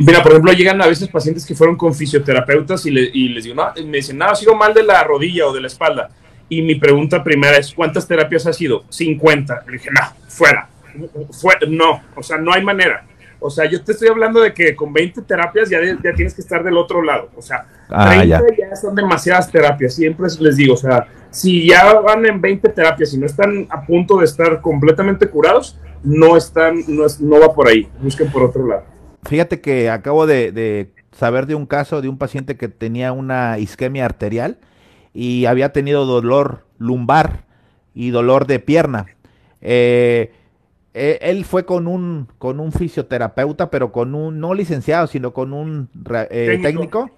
[0.00, 3.44] Mira, por ejemplo, llegan a veces pacientes que fueron con fisioterapeutas y, le- y les
[3.44, 6.08] digo, no, me dicen, no, ha sido mal de la rodilla o de la espalda.
[6.48, 8.82] Y mi pregunta primera es, ¿cuántas terapias ha sido?
[8.88, 9.62] 50.
[9.68, 10.68] Le dije, no, fuera.
[11.30, 13.04] Fue- no, o sea, no hay manera.
[13.38, 16.34] O sea, yo te estoy hablando de que con 20 terapias ya, de- ya tienes
[16.34, 17.30] que estar del otro lado.
[17.36, 18.68] O sea, Ah, 30 ya.
[18.70, 18.74] ya.
[18.76, 19.94] son demasiadas terapias.
[19.94, 23.84] Siempre les digo, o sea, si ya van en 20 terapias y no están a
[23.84, 27.88] punto de estar completamente curados, no están, no, es- no va por ahí.
[28.00, 28.84] Busquen por otro lado.
[29.24, 33.58] Fíjate que acabo de, de saber de un caso de un paciente que tenía una
[33.58, 34.58] isquemia arterial
[35.12, 37.44] y había tenido dolor lumbar
[37.94, 39.06] y dolor de pierna.
[39.60, 40.32] Eh,
[40.94, 45.52] eh, él fue con un, con un fisioterapeuta, pero con un, no licenciado, sino con
[45.52, 45.88] un
[46.30, 46.62] eh, Técnico.
[46.62, 47.10] técnico.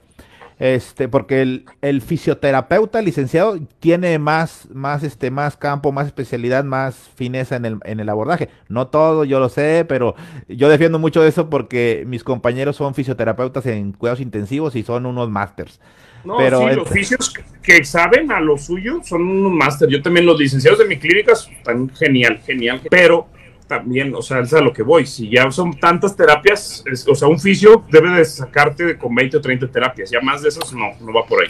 [0.58, 6.96] Este, porque el, el fisioterapeuta licenciado tiene más, más, este, más campo, más especialidad, más
[7.14, 8.48] fineza en el, en el abordaje.
[8.68, 10.16] No todo, yo lo sé, pero
[10.48, 15.30] yo defiendo mucho eso porque mis compañeros son fisioterapeutas en cuidados intensivos y son unos
[15.30, 15.80] masters.
[16.24, 19.88] No, Pero sí, los fisios que saben a lo suyo son unos máster.
[19.88, 22.80] Yo también, los licenciados de mi clínica están genial, genial.
[22.90, 23.28] Pero
[23.68, 25.07] también, o sea, es a lo que voy.
[25.07, 29.37] Si ya son tantas terapias, es- o sea, un fisio debe de sacarte con 20
[29.37, 30.11] o 30 terapias.
[30.11, 31.48] Ya más de esas no, no va por ahí.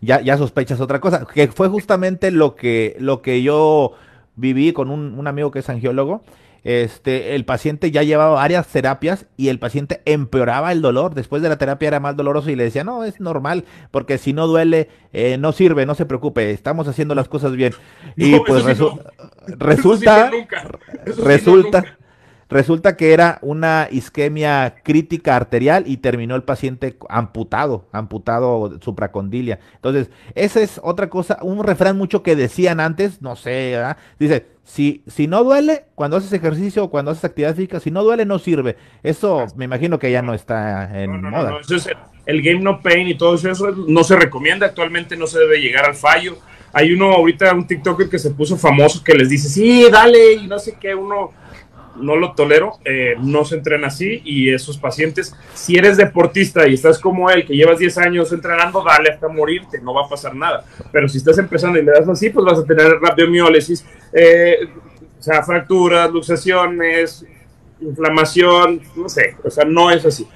[0.00, 3.92] ya, ya sospechas otra cosa, que fue justamente lo que, lo que yo
[4.36, 6.22] viví con un, un amigo que es angiólogo.
[6.66, 11.14] Este, el paciente ya llevaba varias terapias y el paciente empeoraba el dolor.
[11.14, 14.32] Después de la terapia era más doloroso y le decía, no, es normal, porque si
[14.32, 17.72] no duele, eh, no sirve, no se preocupe, estamos haciendo las cosas bien.
[18.16, 18.98] Y pues sí no.
[19.58, 20.38] resulta, sí
[21.06, 21.98] no sí resulta,
[22.48, 29.60] resulta que era una isquemia crítica arterial y terminó el paciente amputado, amputado supracondilia.
[29.74, 33.98] Entonces, esa es otra cosa, un refrán mucho que decían antes, no sé, ¿verdad?
[34.18, 38.02] dice, si, si no duele, cuando haces ejercicio o cuando haces actividad física, si no
[38.02, 38.76] duele, no sirve.
[39.04, 41.50] Eso me imagino que ya no está en No, no, no, moda.
[41.52, 44.66] no, eso es el, el game no pain y todo eso, eso no se recomienda,
[44.66, 46.36] actualmente no se debe llegar al fallo.
[46.72, 50.48] Hay uno ahorita, un TikToker que se puso famoso que les dice, sí, dale, y
[50.48, 51.30] no sé qué, uno
[51.98, 56.74] no lo tolero, eh, no se entrena así y esos pacientes, si eres deportista y
[56.74, 60.34] estás como él, que llevas 10 años entrenando, dale hasta morirte, no va a pasar
[60.34, 60.64] nada.
[60.92, 64.68] Pero si estás empezando y le das así, pues vas a tener radiomiólisis, eh,
[65.18, 67.24] o sea, fracturas, luxaciones,
[67.80, 70.26] inflamación, no sé, o sea, no es así.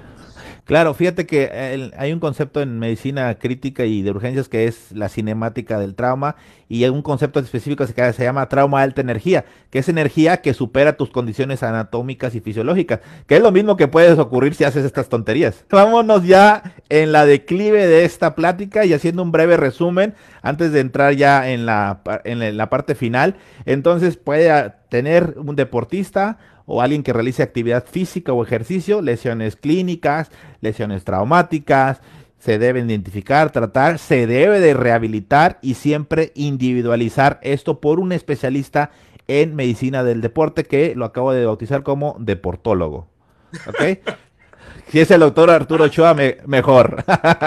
[0.71, 4.93] Claro, fíjate que el- hay un concepto en medicina crítica y de urgencias que es
[4.93, 6.37] la cinemática del trauma
[6.69, 10.55] y hay un concepto específico que se llama trauma alta energía, que es energía que
[10.55, 14.85] supera tus condiciones anatómicas y fisiológicas, que es lo mismo que puedes ocurrir si haces
[14.85, 15.65] estas tonterías.
[15.73, 20.79] Vámonos ya en la declive de esta plática y haciendo un breve resumen antes de
[20.79, 23.35] entrar ya en la, en la- parte final.
[23.67, 26.39] Entonces puede tener un deportista
[26.71, 30.31] o alguien que realice actividad física o ejercicio, lesiones clínicas,
[30.61, 32.01] lesiones traumáticas,
[32.39, 38.93] se deben identificar, tratar, se debe de rehabilitar y siempre individualizar esto por un especialista
[39.27, 43.09] en medicina del deporte que lo acabo de bautizar como deportólogo.
[43.67, 43.99] ¿Ok?
[44.89, 47.05] Si es el doctor Arturo Ochoa, me- mejor.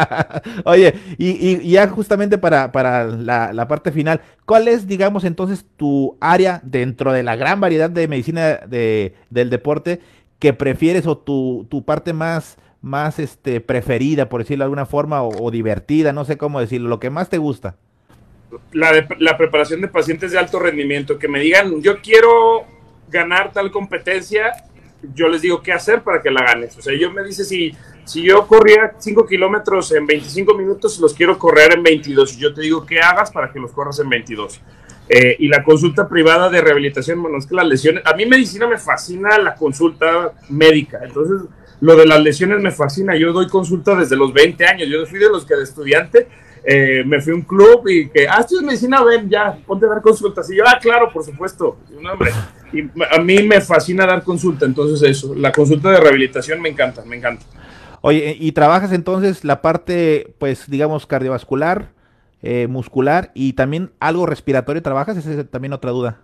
[0.66, 5.66] Oye, y, y- ya justamente para, para la, la parte final, ¿cuál es, digamos, entonces
[5.78, 10.00] tu área dentro de la gran variedad de medicina de, del deporte
[10.40, 15.24] que prefieres o tu, tu parte más, más este, preferida, por decirlo de alguna forma,
[15.24, 17.76] o, divertida, no sé cómo decirlo, lo que más te gusta?
[18.72, 22.66] la, la preparación de pacientes de alto rendimiento, que me digan, yo quiero
[23.10, 24.52] ganar tal competencia
[25.14, 26.78] yo les digo qué hacer para que la ganes.
[26.78, 27.72] O sea, yo me dice si,
[28.06, 32.36] si yo corría 5 kilómetros en 25 minutos, los quiero correr en 22.
[32.36, 34.62] Y yo te digo qué hagas para que los corras en 22.
[35.10, 38.68] Eh, y la consulta privada de rehabilitación, bueno, es que las lesiones, a mí medicina
[38.68, 41.42] me fascina la consulta médica, entonces
[41.82, 45.20] lo de las lesiones me fascina, yo doy consulta desde los 20 años, yo fui
[45.20, 46.30] de los que de estudiante
[46.66, 49.86] eh, me fui a un club y que, ah, esto es medicina, ven, ya, ponte
[49.86, 50.50] a dar consultas.
[50.50, 51.78] Y yo, ah, claro, por supuesto.
[52.72, 57.04] Y, a mí me fascina dar consulta, entonces eso, la consulta de rehabilitación me encanta,
[57.06, 57.46] me encanta.
[58.02, 61.92] Oye, ¿y trabajas entonces la parte, pues, digamos, cardiovascular,
[62.42, 65.18] eh, muscular y también algo respiratorio trabajas?
[65.18, 66.18] Esa es también otra duda.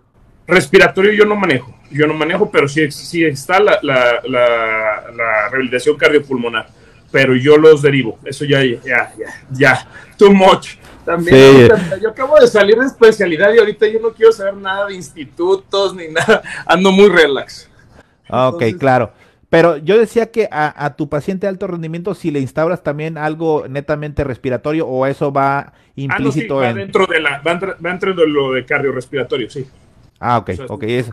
[0.46, 5.96] Respiratorio yo no manejo, yo no manejo, pero sí, sí está la, la, la rehabilitación
[5.96, 6.79] cardiopulmonar
[7.10, 8.18] pero yo los derivo.
[8.24, 9.12] Eso ya, ya, ya,
[9.50, 10.76] ya, too much.
[11.04, 11.68] También
[12.00, 15.94] yo acabo de salir de especialidad y ahorita yo no quiero saber nada de institutos
[15.94, 16.42] ni nada.
[16.66, 17.68] Ando muy relax.
[18.28, 19.12] Ah, ok, claro.
[19.48, 23.66] Pero yo decía que a, tu paciente de alto rendimiento, si le instauras también algo
[23.68, 28.14] netamente respiratorio o eso va implícito ah, no, sí, va dentro de la, va, dentro
[28.14, 29.66] de lo de cardiorrespiratorio, sí.
[30.20, 30.82] Ah, ok, ok.
[30.84, 31.10] Es,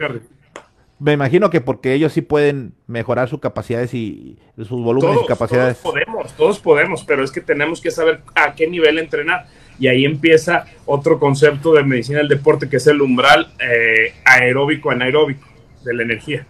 [1.00, 5.78] me imagino que porque ellos sí pueden mejorar sus capacidades y sus volúmenes y capacidades.
[5.80, 9.46] Todos podemos, todos podemos, pero es que tenemos que saber a qué nivel entrenar.
[9.80, 14.90] Y ahí empieza otro concepto de medicina del deporte que es el umbral eh, aeróbico
[14.90, 15.48] anaeróbico
[15.84, 16.48] de la energía.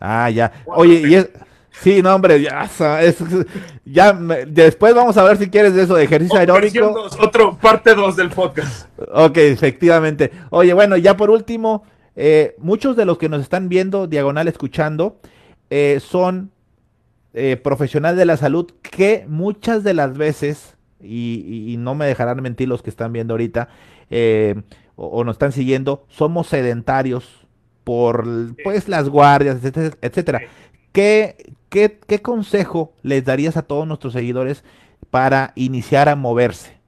[0.00, 0.50] Ah, ya.
[0.64, 1.28] Oye, y es,
[1.70, 2.66] sí, no, hombre, ya,
[3.84, 4.12] ya
[4.46, 6.94] después vamos a ver si quieres de eso de ejercicio aeróbico.
[7.20, 8.88] otro parte 2 del podcast.
[9.12, 10.30] Ok, efectivamente.
[10.48, 11.84] Oye, bueno, ya por último,
[12.16, 15.20] eh, muchos de los que nos están viendo, diagonal escuchando,
[15.70, 16.50] eh, son
[17.34, 22.68] eh, profesionales de la salud que muchas de las veces, y, no me dejarán mentir
[22.68, 23.68] los que están viendo ahorita,
[24.96, 27.46] o, nos están siguiendo, somos sedentarios
[27.84, 28.26] por
[28.62, 29.96] pues las guardias, etcétera.
[30.02, 30.40] etcétera.
[30.92, 34.64] ¿Qué, qué, qué consejo les darías a todos nuestros seguidores
[35.10, 36.79] para iniciar a moverse?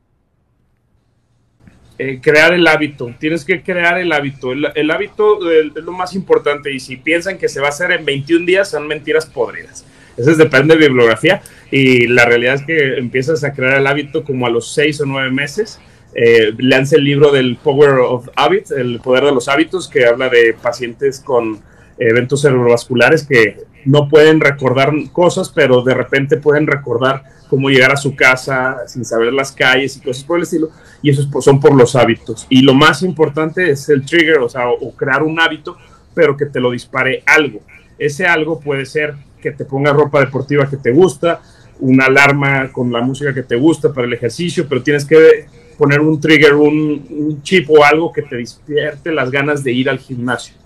[1.99, 4.53] Eh, crear el hábito, tienes que crear el hábito.
[4.53, 8.05] El, hábito es lo más importante y si piensan que se va a hacer en
[8.05, 9.85] 21 días son mentiras podridas.
[10.17, 14.47] Eso depende de bibliografía y la realidad es que empiezas a crear el hábito como
[14.47, 15.81] a los 6 o 9 meses.
[16.15, 20.29] Eh, lance el libro del Power of Habits, el poder de los hábitos, que habla
[20.29, 21.61] de pacientes con
[21.99, 27.97] eventos cerebrovasculares que no pueden recordar cosas, pero de repente pueden recordar cómo llegar a
[27.97, 30.71] su casa sin saber las calles y cosas por el estilo,
[31.03, 32.47] y eso son por los hábitos.
[32.49, 35.77] Y lo más importante es el trigger, o sea, o, crear un hábito,
[36.15, 37.61] pero que te lo dispare algo.
[37.99, 41.41] Ese algo puede ser que te ponga ropa deportiva que te gusta,
[41.81, 46.01] una alarma con la música que te gusta para el ejercicio, pero tienes que poner
[46.01, 49.99] un trigger, un, un chip o algo que te despierte las ganas de ir al
[49.99, 50.62] gimnasio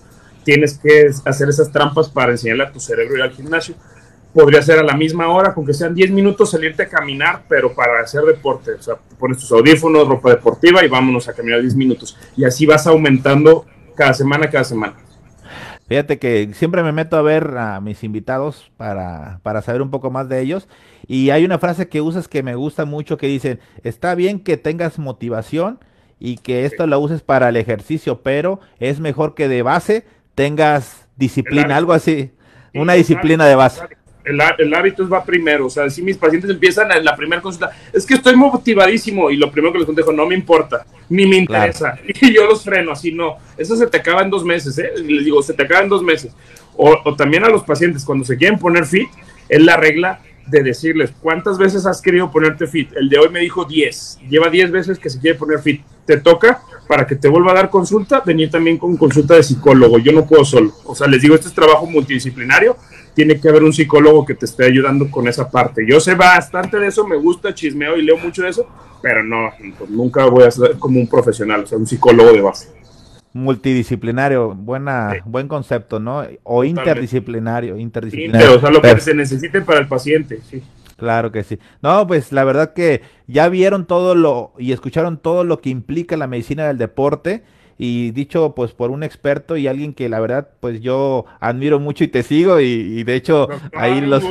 [0.46, 3.74] tienes que hacer esas trampas para enseñarle a tu cerebro ir al gimnasio.
[4.32, 7.74] Podría ser a la misma hora, con que sean 10 minutos, salirte a caminar, pero
[7.74, 8.74] para hacer deporte.
[8.74, 12.16] O sea, pones tus audífonos, ropa deportiva y vámonos a caminar 10 minutos.
[12.36, 14.94] Y así vas aumentando cada semana, cada semana.
[15.88, 20.12] Fíjate que siempre me meto a ver a mis invitados para, para saber un poco
[20.12, 20.68] más de ellos.
[21.08, 24.56] Y hay una frase que usas que me gusta mucho que dicen, está bien que
[24.56, 25.80] tengas motivación
[26.18, 30.04] y que esto lo uses para el ejercicio, pero es mejor que de base
[30.36, 32.30] tengas disciplina, algo así,
[32.74, 33.80] una disciplina de base.
[34.24, 37.70] El, el, hábito va primero, o sea, si mis pacientes empiezan en la primera consulta,
[37.92, 41.36] es que estoy motivadísimo y lo primero que les contesto, no me importa, ni me
[41.36, 44.90] interesa, y yo los freno, así no, eso se te acaba en dos meses, ¿eh?
[44.96, 46.34] les digo, se te acaba en dos meses.
[46.76, 49.08] O, o también a los pacientes, cuando se quieren poner fit,
[49.48, 52.92] es la regla de decirles, ¿cuántas veces has querido ponerte fit?
[52.96, 55.82] El de hoy me dijo 10, lleva 10 veces que se quiere poner fit.
[56.04, 59.98] Te toca para que te vuelva a dar consulta, venir también con consulta de psicólogo.
[59.98, 60.72] Yo no puedo solo.
[60.84, 62.76] O sea, les digo, este es trabajo multidisciplinario.
[63.14, 65.84] Tiene que haber un psicólogo que te esté ayudando con esa parte.
[65.86, 68.68] Yo sé bastante de eso, me gusta, chismeo y leo mucho de eso,
[69.02, 72.40] pero no, pues nunca voy a ser como un profesional, o sea, un psicólogo de
[72.42, 72.68] base.
[73.36, 76.24] Multidisciplinario, buena, buen concepto, ¿no?
[76.42, 78.56] O interdisciplinario, interdisciplinario.
[78.56, 80.62] o sea, lo que se necesite para el paciente, sí.
[80.96, 81.58] Claro que sí.
[81.82, 86.16] No, pues la verdad que ya vieron todo lo y escucharon todo lo que implica
[86.16, 87.42] la medicina del deporte
[87.78, 92.04] y dicho pues por un experto y alguien que la verdad pues yo admiro mucho
[92.04, 94.24] y te sigo y, de hecho ahí los...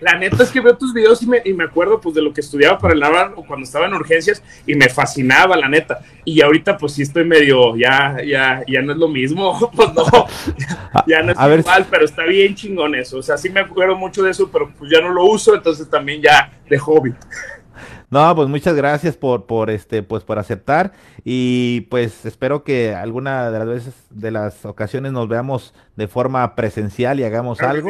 [0.00, 2.32] La neta es que veo tus videos y me, y me acuerdo pues de lo
[2.32, 3.02] que estudiaba para el
[3.36, 6.00] o cuando estaba en urgencias y me fascinaba la neta.
[6.24, 10.26] Y ahorita pues sí estoy medio ya ya ya no es lo mismo pues no.
[11.06, 13.18] Ya, no es igual pero está bien chingón eso.
[13.18, 15.88] O sea sí me acuerdo mucho de eso pero pues ya no lo uso entonces
[15.88, 17.14] también ya de hobby
[18.12, 20.92] No, pues muchas gracias por, por este, pues por aceptar
[21.24, 26.54] y pues espero que alguna de las veces, de las ocasiones nos veamos de forma
[26.54, 27.88] presencial y hagamos algo.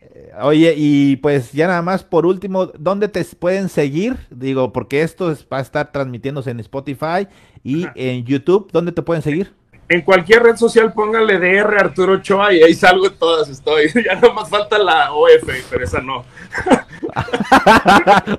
[0.00, 4.18] Eh, oye, y pues ya nada más por último, ¿dónde te pueden seguir?
[4.28, 7.26] Digo, porque esto va a estar transmitiéndose en Spotify
[7.64, 8.70] y en YouTube.
[8.70, 9.54] ¿Dónde te pueden seguir?
[9.88, 13.90] En cualquier red social póngale DR Arturo Ochoa y ahí salgo en todas estoy.
[14.04, 16.24] Ya no más falta la OF, pero esa no.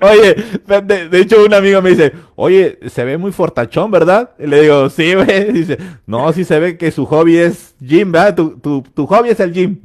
[0.02, 0.36] oye,
[0.82, 4.30] de, hecho un amigo me dice, oye, se ve muy fortachón, ¿verdad?
[4.38, 5.52] Y le digo, sí, güey.
[5.52, 8.34] Dice, no, sí se ve que su hobby es gym, ¿verdad?
[8.36, 9.80] Tu, tu, tu hobby es el gym.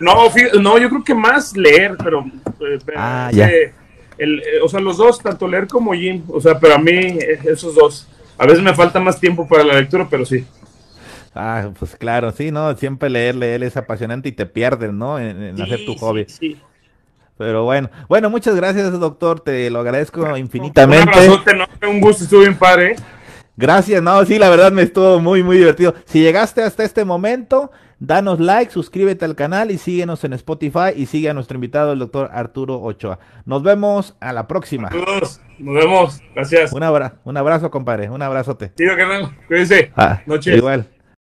[0.00, 0.30] No,
[0.60, 2.24] no, yo creo que más leer, pero...
[2.60, 3.48] Eh, ah, ya.
[4.16, 6.92] El, eh, o sea, los dos, tanto leer como gym, o sea, pero a mí
[6.92, 8.08] eh, esos dos.
[8.38, 10.46] A veces me falta más tiempo para la lectura, pero sí.
[11.34, 12.76] Ah, pues claro, sí, ¿no?
[12.76, 15.18] Siempre leer, leer es apasionante y te pierdes, ¿no?
[15.18, 16.26] En, hacer tu hobby.
[16.28, 16.56] Sí,
[17.36, 21.28] Pero bueno, bueno, muchas gracias, doctor, te lo agradezco infinitamente.
[21.28, 22.96] Un, un gusto, estuvo bien padre.
[23.56, 25.94] Gracias, no, sí, la verdad me estuvo muy, muy divertido.
[26.06, 31.06] Si llegaste hasta este momento, danos like, suscríbete al canal y síguenos en Spotify y
[31.06, 33.18] sigue a nuestro invitado, el doctor Arturo Ochoa.
[33.44, 34.90] Nos vemos a la próxima.
[34.90, 36.72] Saludos, nos vemos, gracias.
[36.72, 38.72] Un, abrazo, un abrazo, compadre, un abrazote.
[38.76, 39.92] Sí, no, cuídense.
[39.96, 40.88] Ah, Igual.